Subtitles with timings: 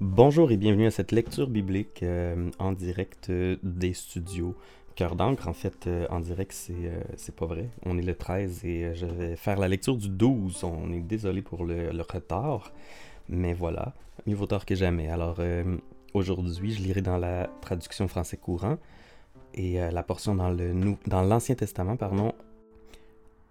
[0.00, 4.54] Bonjour et bienvenue à cette lecture biblique euh, en direct euh, des studios
[4.94, 5.48] Cœur d'encre.
[5.48, 6.52] En fait, euh, en direct,
[7.16, 7.68] c'est pas vrai.
[7.84, 10.62] On est le 13 et je vais faire la lecture du 12.
[10.62, 12.72] On est désolé pour le, retard,
[13.28, 13.92] mais voilà,
[14.24, 15.08] mieux vaut tard que jamais.
[15.08, 15.40] Alors,
[16.14, 18.78] aujourd'hui, je lirai dans la traduction français courant
[19.54, 22.34] et la portion dans nou- dans l'Ancien Testament, pardon,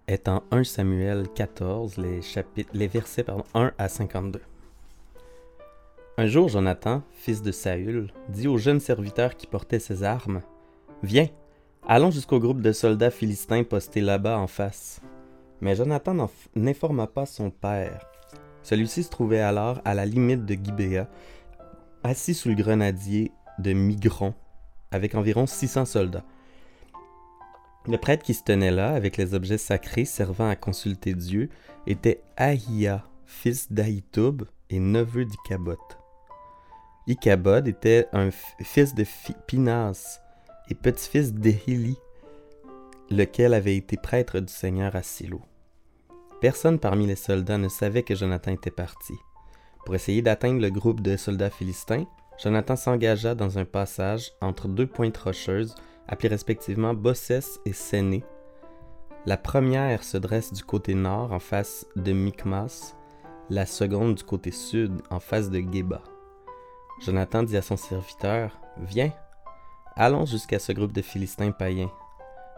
[0.06, 4.40] est en 1 Samuel 14, les, chapitres, les versets pardon, 1 à 52.
[6.20, 10.42] Un jour, Jonathan, fils de Saül, dit au jeune serviteur qui portait ses armes
[11.04, 11.28] Viens,
[11.86, 15.00] allons jusqu'au groupe de soldats philistins postés là-bas en face.
[15.60, 18.04] Mais Jonathan n'informa pas son père.
[18.64, 21.08] Celui-ci se trouvait alors à la limite de Gibéa,
[22.02, 23.30] assis sous le grenadier
[23.60, 24.34] de Migron,
[24.90, 26.24] avec environ 600 soldats.
[27.86, 31.48] Le prêtre qui se tenait là, avec les objets sacrés servant à consulter Dieu,
[31.86, 35.78] était Ahia, fils d'Ahitoub et neveu d'Icabod.
[37.08, 39.02] Icabod était un fils de
[39.46, 40.20] Pinas
[40.68, 41.96] et petit-fils d'Éhili,
[43.08, 45.40] lequel avait été prêtre du Seigneur à Silo.
[46.42, 49.14] Personne parmi les soldats ne savait que Jonathan était parti.
[49.86, 52.04] Pour essayer d'atteindre le groupe de soldats philistins,
[52.42, 55.74] Jonathan s'engagea dans un passage entre deux pointes rocheuses,
[56.08, 58.22] appelées respectivement Bossès et Séné.
[59.24, 62.94] La première se dresse du côté nord en face de Micmas,
[63.48, 66.02] la seconde du côté sud en face de Geba.
[67.00, 69.12] Jonathan dit à son serviteur Viens,
[69.94, 71.90] allons jusqu'à ce groupe de Philistins païens.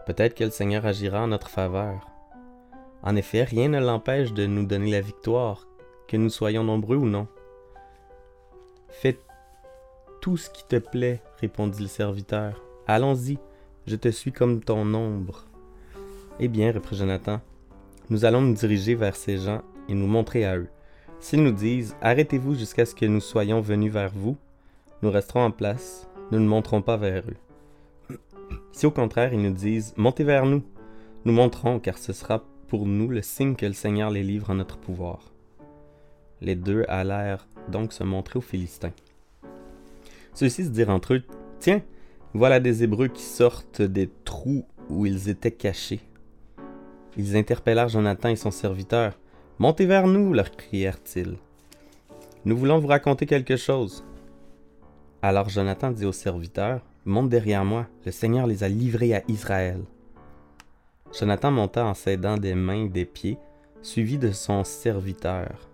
[0.05, 2.07] Peut-être que le Seigneur agira en notre faveur.
[3.03, 5.67] En effet, rien ne l'empêche de nous donner la victoire,
[6.07, 7.27] que nous soyons nombreux ou non.
[8.89, 9.19] Fais
[10.21, 12.61] tout ce qui te plaît, répondit le serviteur.
[12.87, 13.39] Allons-y,
[13.87, 15.45] je te suis comme ton ombre.
[16.39, 17.41] Eh bien, reprit Jonathan,
[18.09, 20.69] nous allons nous diriger vers ces gens et nous montrer à eux.
[21.21, 24.35] S'ils nous disent Arrêtez-vous jusqu'à ce que nous soyons venus vers vous,
[25.03, 28.15] nous resterons en place, nous ne monterons pas vers eux.
[28.71, 30.63] Si au contraire ils nous disent Montez vers nous,
[31.25, 34.55] nous monterons, car ce sera pour nous le signe que le Seigneur les livre en
[34.55, 35.31] notre pouvoir.
[36.41, 38.93] Les deux allèrent donc se montrer aux Philistins.
[40.33, 41.23] Ceux-ci se dirent entre eux
[41.59, 41.83] Tiens,
[42.33, 45.99] voilà des Hébreux qui sortent des trous où ils étaient cachés.
[47.15, 49.13] Ils interpellèrent Jonathan et son serviteur.
[49.61, 51.37] Montez vers nous, leur crièrent-ils.
[52.45, 54.03] Nous voulons vous raconter quelque chose.
[55.21, 59.83] Alors Jonathan dit au serviteur, Monte derrière moi, le Seigneur les a livrés à Israël.
[61.13, 63.37] Jonathan monta en s'aidant des mains et des pieds,
[63.83, 65.69] suivi de son serviteur.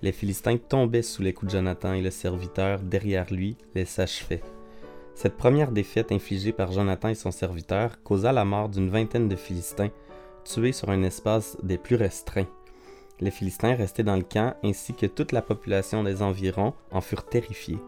[0.00, 4.42] Les Philistins tombaient sous les coups de Jonathan et le serviteur, derrière lui, les achevait.
[5.14, 9.36] Cette première défaite infligée par Jonathan et son serviteur causa la mort d'une vingtaine de
[9.36, 9.90] Philistins,
[10.44, 12.48] tués sur un espace des plus restreints.
[13.22, 17.24] Les Philistins restés dans le camp ainsi que toute la population des environs en furent
[17.24, 17.78] terrifiés.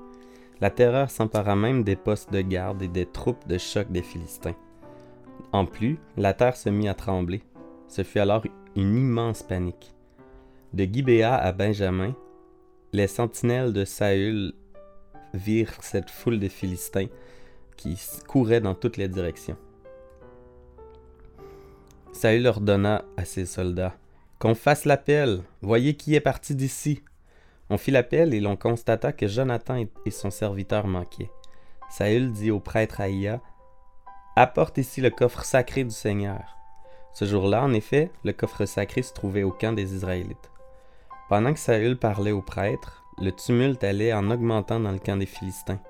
[0.60, 4.54] La terreur s'empara même des postes de garde et des troupes de choc des Philistins.
[5.50, 7.42] En plus, la terre se mit à trembler.
[7.88, 8.44] Ce fut alors
[8.76, 9.92] une immense panique.
[10.72, 12.14] De Gibéa à Benjamin,
[12.92, 14.52] les sentinelles de Saül
[15.32, 17.08] virent cette foule de Philistins
[17.76, 19.56] qui couraient dans toutes les directions.
[22.12, 23.96] Saül ordonna à ses soldats
[24.44, 27.02] Qu'on fasse l'appel, voyez qui est parti d'ici.
[27.70, 31.30] On fit l'appel et l'on constata que Jonathan et son serviteur manquaient.
[31.88, 33.40] Saül dit au prêtre Aïa
[34.36, 36.58] Apporte ici le coffre sacré du Seigneur.
[37.14, 40.50] Ce jour-là, en effet, le coffre sacré se trouvait au camp des Israélites.
[41.30, 45.24] Pendant que Saül parlait au prêtre, le tumulte allait en augmentant dans le camp des
[45.24, 45.80] Philistins.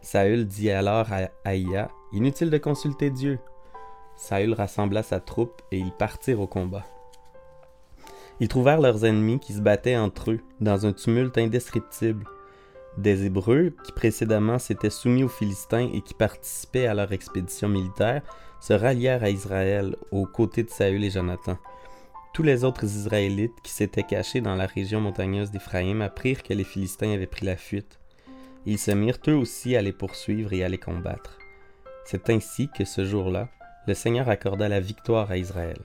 [0.00, 3.38] Saül dit alors à Aïa Inutile de consulter Dieu.
[4.16, 6.84] Saül rassembla sa troupe et ils partirent au combat.
[8.42, 12.24] Ils trouvèrent leurs ennemis qui se battaient entre eux dans un tumulte indescriptible.
[12.98, 18.20] Des Hébreux, qui précédemment s'étaient soumis aux Philistins et qui participaient à leur expédition militaire,
[18.60, 21.56] se rallièrent à Israël aux côtés de Saül et Jonathan.
[22.34, 26.64] Tous les autres Israélites qui s'étaient cachés dans la région montagneuse d'Éphraïm apprirent que les
[26.64, 28.00] Philistins avaient pris la fuite.
[28.66, 31.38] Ils se mirent eux aussi à les poursuivre et à les combattre.
[32.04, 33.50] C'est ainsi que ce jour-là,
[33.86, 35.78] le Seigneur accorda la victoire à Israël.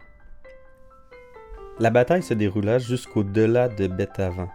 [1.79, 4.49] La bataille se déroula jusqu'au-delà de Bethavan.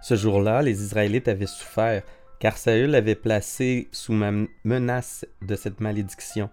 [0.00, 2.04] Ce jour-là, les Israélites avaient souffert,
[2.38, 4.30] car Saül avait placé sous ma
[4.62, 6.50] menace de cette malédiction.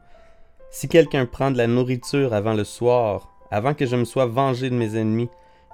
[0.72, 4.72] Si quelqu'un prend de la nourriture avant le soir, avant que je me sois vengé
[4.72, 5.30] de mes ennemis,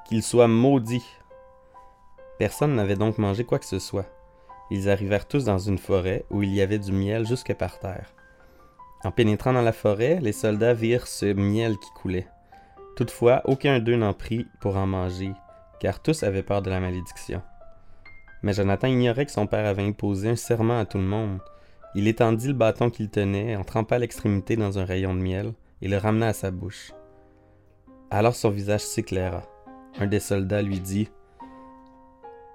[0.06, 1.06] qu'il soit maudit.
[2.38, 4.06] Personne n'avait donc mangé quoi que ce soit.
[4.70, 8.14] Ils arrivèrent tous dans une forêt où il y avait du miel jusque par terre.
[9.06, 12.28] En pénétrant dans la forêt, les soldats virent ce miel qui coulait.
[12.96, 15.32] Toutefois, aucun d'eux n'en prit pour en manger,
[15.80, 17.42] car tous avaient peur de la malédiction.
[18.44, 21.40] Mais Jonathan ignorait que son père avait imposé un serment à tout le monde.
[21.96, 25.88] Il étendit le bâton qu'il tenait, en trempa l'extrémité dans un rayon de miel, et
[25.88, 26.92] le ramena à sa bouche.
[28.12, 29.44] Alors son visage s'éclaira.
[30.00, 31.10] Un des soldats lui dit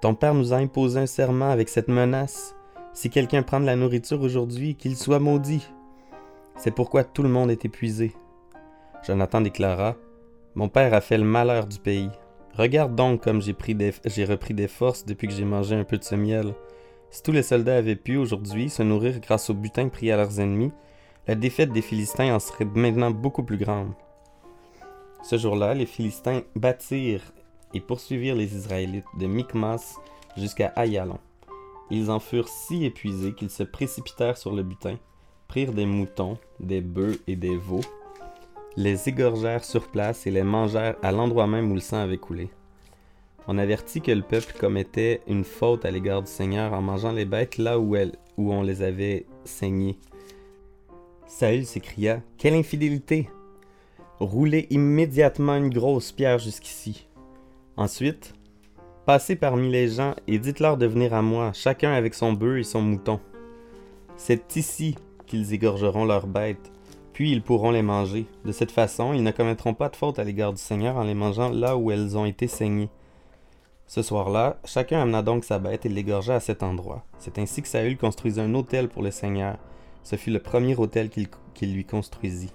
[0.01, 2.55] Ton père nous a imposé un serment avec cette menace.
[2.93, 5.67] Si quelqu'un prend de la nourriture aujourd'hui, qu'il soit maudit.
[6.55, 8.13] C'est pourquoi tout le monde est épuisé.
[9.05, 9.95] Jonathan déclara
[10.59, 12.09] Mon père a fait le malheur du pays.
[12.53, 13.53] Regarde donc comme j'ai,
[14.25, 16.53] repris des forces depuis que j'ai mangé un peu de ce miel.
[17.11, 20.41] Si tous les soldats avaient pu aujourd'hui se nourrir grâce au butin pris à leurs
[20.41, 20.73] ennemis,
[21.29, 23.93] la défaite des Philistins en serait maintenant beaucoup plus grande.
[25.23, 27.31] Ce jour-là, les Philistins battirent
[27.73, 29.95] et poursuivirent les Israélites de Micmas
[30.35, 31.19] jusqu'à Ayalon.
[31.89, 34.97] Ils en furent si épuisés qu'ils se précipitèrent sur le butin,
[35.47, 37.79] prirent des moutons, des bœufs et des veaux,
[38.79, 42.49] les égorgèrent sur place et les mangèrent à l'endroit même où le sang avait coulé.
[43.45, 47.25] On avertit que le peuple commettait une faute à l'égard du Seigneur en mangeant les
[47.25, 47.97] bêtes là où,
[48.37, 49.99] où on les avait saignées.
[51.27, 53.29] Saül s'écria Quelle infidélité
[54.21, 57.05] Roulez immédiatement une grosse pierre jusqu'ici.
[57.75, 58.33] Ensuite,
[59.05, 62.63] passez parmi les gens et dites-leur de venir à moi, chacun avec son bœuf et
[62.63, 63.19] son mouton.
[64.15, 64.95] C'est ici
[65.27, 66.71] qu'ils égorgeront leurs bêtes,
[67.19, 68.27] puis ils pourront les manger.
[68.45, 71.13] De cette façon, ils ne commettront pas de faute à l'égard du Seigneur en les
[71.13, 72.87] mangeant là où elles ont été saignées.
[73.87, 77.03] Ce soir-là, chacun amena donc sa bête et l'égorgea à cet endroit.
[77.17, 79.57] C'est ainsi que Saül construisit un autel pour le Seigneur.
[80.01, 82.53] Ce fut le premier autel qu'il lui construisit.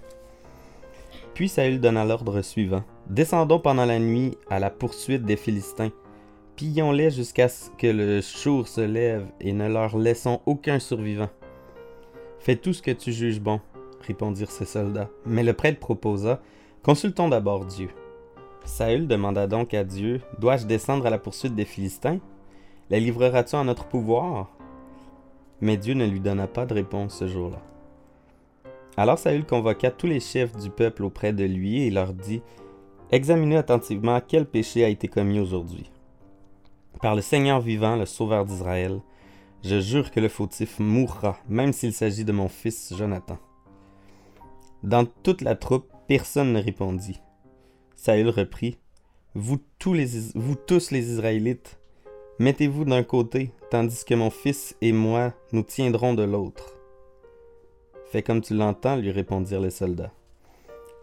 [1.35, 2.81] Puis Saül donna l'ordre suivant.
[3.07, 5.91] Descendons pendant la nuit à la poursuite des Philistins.
[6.55, 11.29] Pillons-les jusqu'à ce que le jour se lève et ne leur laissons aucun survivant.
[12.39, 13.61] Fais tout ce que tu juges bon,
[14.05, 15.09] répondirent ses soldats.
[15.25, 16.41] Mais le prêtre proposa
[16.83, 17.89] Consultons d'abord Dieu.
[18.63, 22.19] Saül demanda donc à Dieu Dois-je descendre à la poursuite des Philistins?
[22.89, 24.49] Les livreras-tu en notre pouvoir?
[25.61, 27.61] Mais Dieu ne lui donna pas de réponse ce jour-là.
[28.97, 32.41] Alors Saül convoqua tous les chefs du peuple auprès de lui et leur dit
[33.11, 35.89] Examinez attentivement quel péché a été commis aujourd'hui.
[37.01, 39.01] Par le Seigneur vivant, le Sauveur d'Israël,
[39.63, 43.37] je jure que le fautif mourra, même s'il s'agit de mon fils Jonathan.
[44.85, 47.19] Dans toute la troupe, personne ne répondit.
[47.95, 48.77] Saül reprit
[49.33, 50.29] vous, tous les,
[50.93, 51.79] Israélites,
[52.37, 56.77] mettez-vous d'un côté, tandis que mon fils et moi nous tiendrons de l'autre.
[58.11, 60.13] Fais comme tu l'entends, lui répondirent les soldats.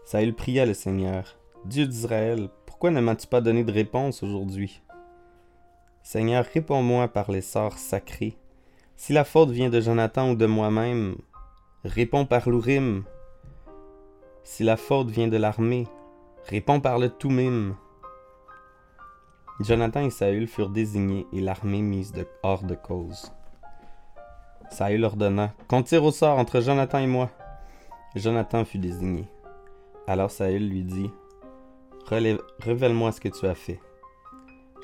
[0.05, 4.81] Saül pria le Seigneur Dieu d'Israël, pourquoi ne m'as-tu pas donné de réponse aujourd'hui?
[6.03, 8.37] Seigneur, réponds-moi par les sorts sacrés.
[8.95, 11.17] Si la faute vient de Jonathan ou de moi-même,
[11.83, 13.03] réponds par l'Urim.
[14.43, 15.87] Si la faute vient de l'armée,
[16.49, 17.75] Réponds par le tout mime.
[19.61, 23.31] Jonathan et Saül furent désignés et l'armée mise de, hors de cause.
[24.69, 27.29] Saül ordonna Qu'on tire au sort entre Jonathan et moi.
[28.15, 29.25] Jonathan fut désigné.
[30.05, 31.09] Alors Saül lui dit
[32.59, 33.79] Révèle-moi ce que tu as fait.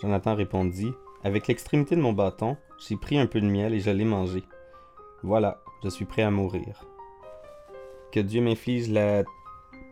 [0.01, 0.93] Jonathan répondit
[1.25, 2.55] Avec l'extrémité de mon bâton,
[2.87, 4.45] j'ai pris un peu de miel et je l'ai mangé.
[5.23, 6.85] Voilà, je suis prêt à mourir.
[8.13, 9.23] Que Dieu m'inflige la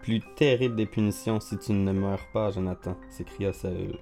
[0.02, 3.98] plus terrible des punitions si tu ne meurs pas, Jonathan, s'écria Saül.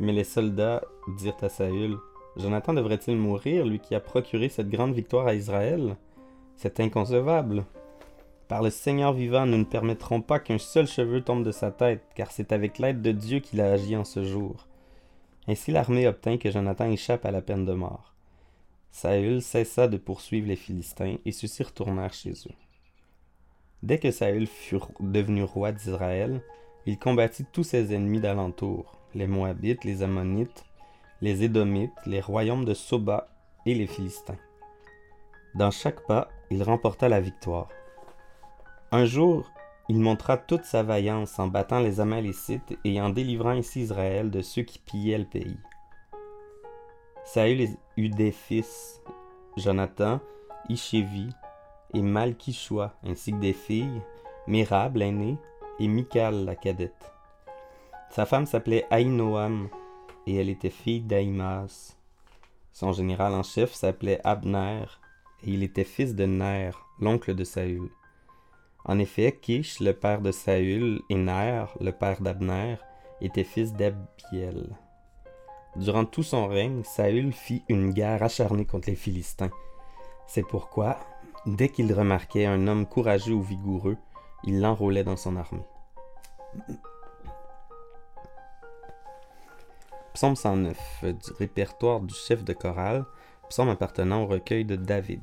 [0.00, 0.82] Mais les soldats
[1.16, 1.98] dirent à Saül
[2.36, 5.96] Jonathan devrait-il mourir, lui qui a procuré cette grande victoire à Israël?
[6.56, 7.64] C'est inconcevable.
[8.46, 12.02] Par le Seigneur vivant, nous ne permettrons pas qu'un seul cheveu tombe de sa tête,
[12.14, 14.66] car c'est avec l'aide de Dieu qu'il a agi en ce jour.
[15.48, 18.14] Ainsi l'armée obtint que Jonathan échappe à la peine de mort.
[18.90, 22.67] Saül cessa de poursuivre les Philistins et ceux-ci retournèrent chez eux.
[23.82, 26.42] Dès que Saül fut devenu roi d'Israël,
[26.86, 30.64] il combattit tous ses ennemis d'alentour, les Moabites, les Ammonites,
[31.20, 33.28] les Édomites, les royaumes de Soba
[33.66, 34.38] et les Philistins.
[35.54, 37.68] Dans chaque pas, il remporta la victoire.
[38.90, 39.50] Un jour,
[39.88, 44.42] il montra toute sa vaillance en battant les Amalécites et en délivrant ainsi Israël de
[44.42, 45.58] ceux qui pillaient le pays.
[47.24, 49.02] Saül eut des fils,
[49.56, 50.20] Jonathan,
[50.68, 51.30] Ishévi,
[51.94, 54.02] et Malkishua, ainsi que des filles,
[54.46, 55.38] Mirab l'aînée
[55.78, 57.12] et Michal la cadette.
[58.10, 59.68] Sa femme s'appelait Aïnoam
[60.26, 61.96] et elle était fille d'Aïmas.
[62.72, 64.84] Son général en chef s'appelait Abner
[65.42, 67.90] et il était fils de Ner, l'oncle de Saül.
[68.84, 72.76] En effet, Kish, le père de Saül, et Ner, le père d'Abner,
[73.20, 74.76] étaient fils d'Abiel.
[75.76, 79.50] Durant tout son règne, Saül fit une guerre acharnée contre les Philistins.
[80.26, 80.98] C'est pourquoi,
[81.46, 83.96] Dès qu'il remarquait un homme courageux ou vigoureux,
[84.44, 85.66] il l'enrôlait dans son armée.
[90.14, 93.04] Psaume 109 du répertoire du chef de chorale,
[93.48, 95.22] psaume appartenant au recueil de David.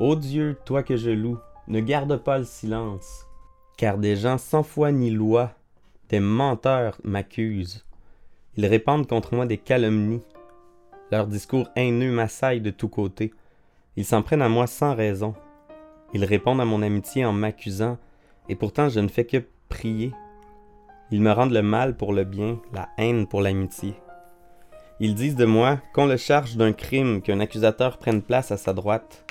[0.00, 1.38] Ô Dieu, toi que je loue,
[1.68, 3.26] ne garde pas le silence,
[3.76, 5.52] car des gens sans foi ni loi,
[6.08, 7.84] des menteurs m'accusent.
[8.56, 10.22] Ils répandent contre moi des calomnies.
[11.10, 13.32] Leurs discours haineux m'assaillent de tous côtés.
[13.96, 15.34] Ils s'en prennent à moi sans raison.
[16.14, 17.98] Ils répondent à mon amitié en m'accusant,
[18.48, 20.12] et pourtant je ne fais que prier.
[21.10, 23.94] Ils me rendent le mal pour le bien, la haine pour l'amitié.
[24.98, 28.72] Ils disent de moi qu'on le charge d'un crime, qu'un accusateur prenne place à sa
[28.72, 29.24] droite,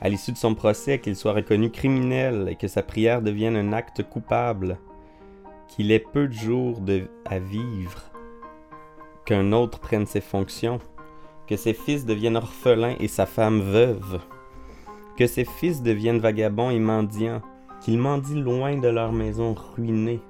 [0.00, 3.72] à l'issue de son procès, qu'il soit reconnu criminel et que sa prière devienne un
[3.72, 4.78] acte coupable,
[5.66, 6.80] qu'il ait peu de jours
[7.24, 8.02] à vivre,
[9.24, 10.78] qu'un autre prenne ses fonctions,
[11.46, 14.20] que ses fils deviennent orphelins et sa femme veuve,
[15.16, 17.42] que ses fils deviennent vagabonds et mendiants,
[17.80, 20.20] qu'ils mendient loin de leur maison ruinée,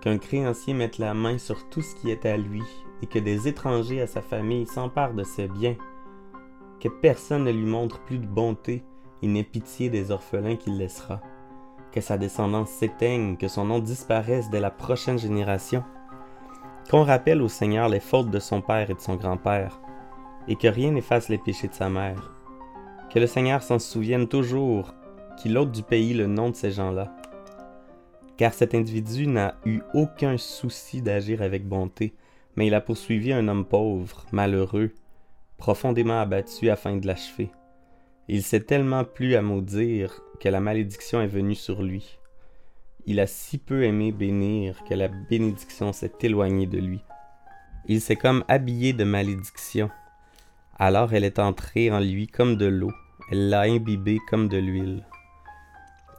[0.00, 2.62] qu'un créancier mette la main sur tout ce qui est à lui
[3.02, 5.76] et que des étrangers à sa famille s'emparent de ses biens,
[6.80, 8.84] que personne ne lui montre plus de bonté
[9.22, 11.20] et n'ait pitié des orphelins qu'il laissera,
[11.92, 15.84] que sa descendance s'éteigne, que son nom disparaisse dès la prochaine génération,
[16.90, 19.80] qu'on rappelle au Seigneur les fautes de son père et de son grand-père,
[20.48, 22.32] et que rien n'efface les péchés de sa mère,
[23.12, 24.94] que le Seigneur s'en souvienne toujours,
[25.38, 27.14] qu'il ôte du pays le nom de ces gens-là,
[28.36, 32.14] car cet individu n'a eu aucun souci d'agir avec bonté,
[32.56, 34.92] mais il a poursuivi un homme pauvre, malheureux,
[35.56, 37.50] profondément abattu afin de l'achever.
[38.28, 42.18] Il s'est tellement plu à maudire que la malédiction est venue sur lui.
[43.06, 47.00] Il a si peu aimé bénir que la bénédiction s'est éloignée de lui.
[47.86, 49.90] Il s'est comme habillé de malédiction.
[50.78, 52.92] Alors elle est entrée en lui comme de l'eau,
[53.30, 55.04] elle l'a imbibé comme de l'huile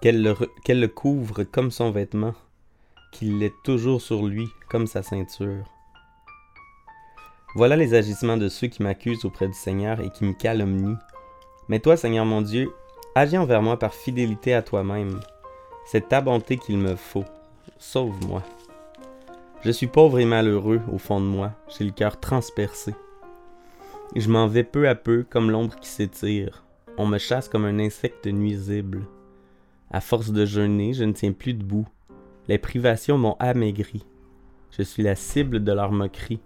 [0.05, 0.21] qu'elle
[0.81, 2.35] le, couvre comme son vêtement,
[3.11, 5.65] qu'il l'ait toujours sur lui comme sa ceinture.
[7.55, 10.99] Voilà les agissements de ceux qui m'accusent auprès du Seigneur et qui me calomnient.
[11.69, 12.71] Mais toi, Seigneur mon Dieu,
[13.15, 15.19] agis envers moi par fidélité à toi-même.
[15.85, 17.25] C'est ta bonté qu'il me faut.
[17.77, 18.41] Sauve-moi.
[19.63, 22.95] Je suis pauvre et malheureux au fond de moi, j'ai le cœur transpercé.
[24.15, 26.63] Je m'en vais peu à peu comme l'ombre qui s'étire.
[26.97, 29.03] On me chasse comme un insecte nuisible.
[29.91, 31.87] À force de jeûner, je ne tiens plus debout.
[32.47, 34.05] Les privations m'ont amaigri.
[34.71, 36.41] Je suis la cible de leur moquerie.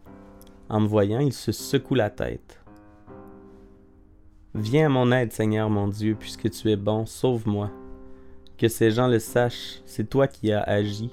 [0.67, 2.61] En me voyant, ils se secouent la tête.
[4.53, 7.71] Viens à mon aide, Seigneur mon Dieu, puisque tu es bon, sauve-moi.
[8.59, 11.09] Que ces gens le sachent, c'est toi qui as agi.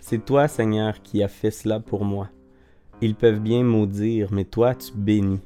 [0.00, 2.28] C'est toi, Seigneur, qui as fait cela pour moi.
[3.00, 5.38] Ils peuvent bien maudire, mais toi, tu bénis.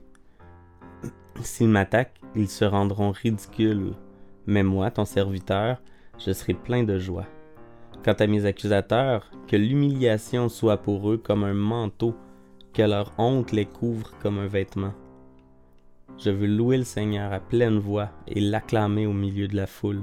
[1.43, 3.93] S'ils m'attaquent, ils se rendront ridicules.
[4.47, 5.83] Mais moi, ton serviteur,
[6.17, 7.27] je serai plein de joie.
[8.03, 12.15] Quant à mes accusateurs, que l'humiliation soit pour eux comme un manteau,
[12.73, 14.95] que leur honte les couvre comme un vêtement.
[16.17, 20.01] Je veux louer le Seigneur à pleine voix et l'acclamer au milieu de la foule,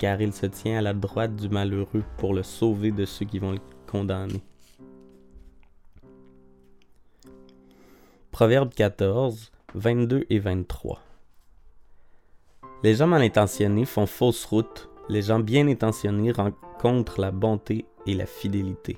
[0.00, 3.38] car il se tient à la droite du malheureux pour le sauver de ceux qui
[3.38, 4.42] vont le condamner.
[8.30, 11.02] Proverbe 14, 22 et 23.
[12.82, 18.14] Les gens mal intentionnés font fausse route, les gens bien intentionnés rencontrent la bonté et
[18.14, 18.96] la fidélité.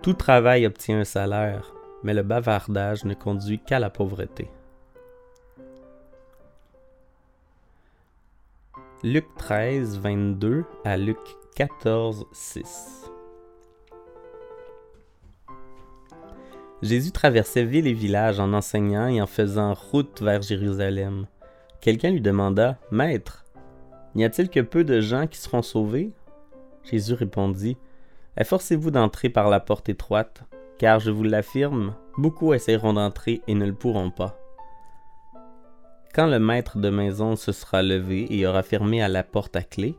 [0.00, 4.48] Tout travail obtient un salaire, mais le bavardage ne conduit qu'à la pauvreté.
[9.04, 11.18] Luc 13, 22 à Luc
[11.56, 13.10] 14, 6.
[16.82, 21.26] Jésus traversait ville et village en enseignant et en faisant route vers Jérusalem.
[21.80, 23.44] Quelqu'un lui demanda Maître,
[24.14, 26.12] n'y a-t-il que peu de gens qui seront sauvés?
[26.84, 27.76] Jésus répondit
[28.36, 30.44] Efforcez-vous d'entrer par la porte étroite,
[30.78, 34.41] car je vous l'affirme, beaucoup essaieront d'entrer et ne le pourront pas.
[36.14, 39.62] Quand le maître de maison se sera levé et aura fermé à la porte à
[39.62, 39.96] clé,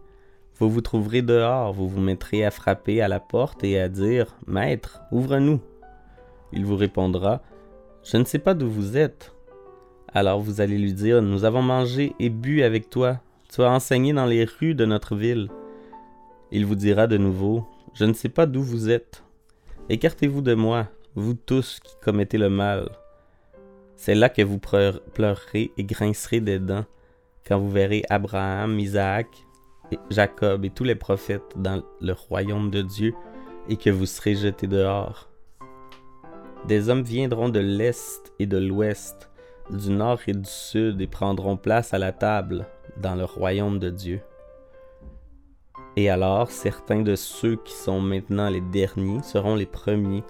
[0.59, 4.27] vous vous trouverez dehors, vous vous mettrez à frapper à la porte et à dire
[4.45, 5.59] Maître, ouvre-nous.
[6.51, 7.41] Il vous répondra
[8.03, 9.33] Je ne sais pas d'où vous êtes.
[10.13, 13.19] Alors vous allez lui dire, Nous avons mangé et bu avec toi,
[13.51, 15.49] tu as enseigné dans les rues de notre ville.
[16.51, 17.65] Il vous dira de nouveau,
[17.95, 19.23] Je ne sais pas d'où vous êtes.
[19.89, 22.87] Écartez-vous de moi, vous tous qui commettez le mal.
[24.05, 26.83] C'est là que vous pleurerez et grincerez des dents,
[27.47, 29.27] quand vous verrez Abraham, Isaac,
[30.09, 33.13] Jacob et tous les prophètes dans le royaume de Dieu,
[33.69, 35.29] et que vous serez jetés dehors.
[36.67, 39.29] Des hommes viendront de l'Est et de l'Ouest,
[39.69, 42.67] du nord et du sud et prendront place à la table
[42.97, 44.19] dans le royaume de Dieu.
[45.95, 50.25] Et alors certains de ceux qui sont maintenant les derniers seront les premiers,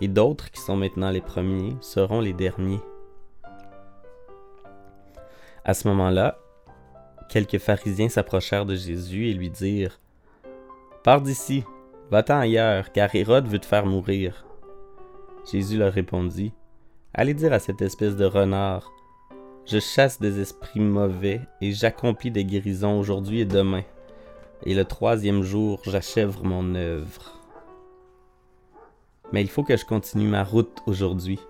[0.00, 2.82] et d'autres qui sont maintenant les premiers seront les derniers.
[5.68, 6.38] À ce moment-là,
[7.28, 9.98] quelques pharisiens s'approchèrent de Jésus et lui dirent
[11.02, 11.64] Pars d'ici,
[12.08, 14.46] va-t'en ailleurs, car Hérode veut te faire mourir.
[15.50, 16.52] Jésus leur répondit
[17.14, 18.92] Allez dire à cette espèce de renard
[19.66, 23.82] Je chasse des esprits mauvais et j'accomplis des guérisons aujourd'hui et demain.
[24.62, 27.40] Et le troisième jour, j'achève mon œuvre.
[29.32, 31.40] Mais il faut que je continue ma route aujourd'hui,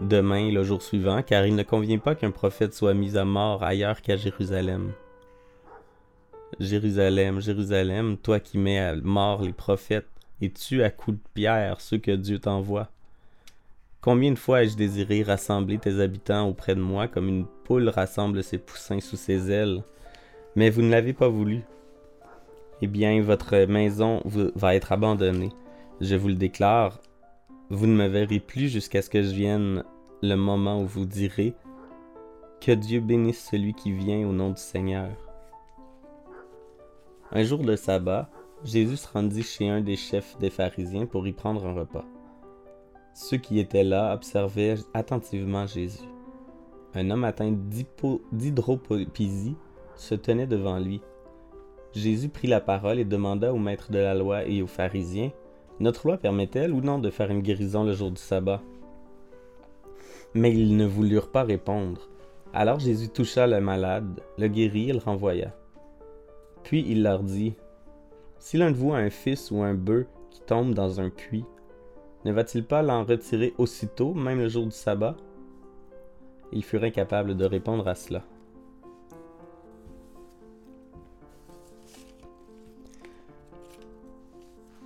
[0.00, 3.24] demain et le jour suivant, car il ne convient pas qu'un prophète soit mis à
[3.24, 4.92] mort ailleurs qu'à Jérusalem.
[6.58, 10.08] Jérusalem, Jérusalem, toi qui mets à mort les prophètes
[10.40, 12.88] et tues à coups de pierre ceux que Dieu t'envoie?
[14.00, 18.42] Combien de fois ai-je désiré rassembler tes habitants auprès de moi comme une poule rassemble
[18.42, 19.82] ses poussins sous ses ailes,
[20.56, 21.60] mais vous ne l'avez pas voulu.
[22.82, 25.50] Eh bien, votre maison va être abandonnée.
[26.00, 26.98] Je vous le déclare,
[27.70, 29.84] vous ne me verrez plus jusqu'à ce que je vienne
[30.22, 31.54] le moment où vous direz
[32.60, 35.08] Que Dieu bénisse celui qui vient au nom du Seigneur.
[37.30, 38.28] Un jour de sabbat,
[38.64, 42.04] Jésus se rendit chez un des chefs des pharisiens pour y prendre un repas.
[43.14, 46.08] Ceux qui étaient là observaient attentivement Jésus.
[46.94, 47.52] Un homme atteint
[48.32, 49.56] d'hydropésie
[49.94, 51.00] se tenait devant lui.
[51.92, 55.30] Jésus prit la parole et demanda au maître de la loi et aux pharisiens
[55.80, 58.60] Notre loi permet-elle ou non de faire une guérison le jour du sabbat?
[60.34, 62.08] Mais ils ne voulurent pas répondre.
[62.52, 65.54] Alors Jésus toucha le malade, le guérit et le renvoya.
[66.64, 67.54] Puis il leur dit
[68.38, 71.46] Si l'un de vous a un fils ou un bœuf qui tombe dans un puits,
[72.26, 75.16] ne va-t-il pas l'en retirer aussitôt, même le jour du sabbat
[76.52, 78.22] Ils furent incapables de répondre à cela.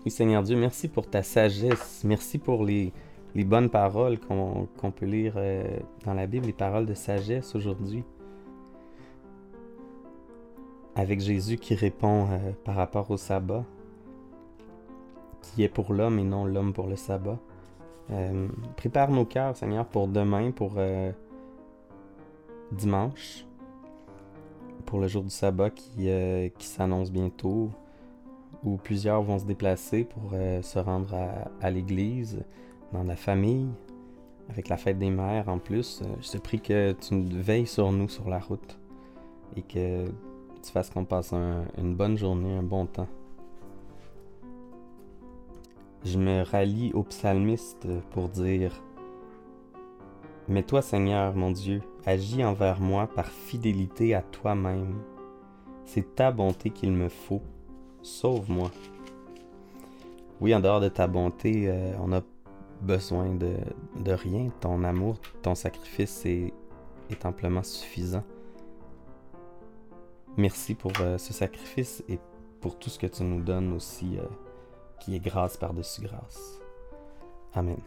[0.05, 2.03] Oui, Seigneur Dieu, merci pour ta sagesse.
[2.05, 2.93] Merci pour les,
[3.35, 5.65] bonnes paroles qu'on peut lire euh,
[6.05, 8.05] dans la Bible, les paroles de sagesse aujourd'hui
[10.95, 13.65] avec Jésus qui répond euh, par rapport au sabbat,
[15.41, 17.39] qui est pour l'homme et non l'homme pour le sabbat.
[18.11, 20.75] Euh, prépare nos cœurs, Seigneur, pour demain, pour
[22.73, 23.47] dimanche,
[24.85, 26.07] pour le jour du sabbat qui
[26.59, 27.71] s'annonce bientôt,
[28.65, 32.43] où plusieurs vont se déplacer pour se rendre à, à l'église,
[32.93, 33.69] dans la famille,
[34.49, 36.03] avec la fête des mères en plus.
[36.21, 38.79] je te prie que tu veilles sur nous sur la route
[39.57, 40.07] et que
[40.63, 43.09] tu fasses qu'on passe une bonne journée, un bon temps.
[46.05, 48.83] Je me rallie au psalmiste pour dire
[50.49, 55.03] Mais toi, Seigneur, mon Dieu, agis envers moi par fidélité à toi-même.
[55.85, 57.43] C'est ta bonté qu'il me faut.
[58.05, 58.71] Sauve-moi.
[60.41, 62.21] Oui, en dehors de ta bonté, euh, on a
[62.83, 63.57] besoin de,
[64.13, 64.51] rien.
[64.61, 66.53] Ton amour, ton sacrifice est
[67.25, 68.23] amplement suffisant.
[70.37, 72.19] Merci pour euh, ce sacrifice et
[72.61, 74.25] pour tout ce que tu nous donnes aussi, euh,
[75.01, 76.61] qui est grâce par-dessus grâce.
[77.55, 77.79] Amen.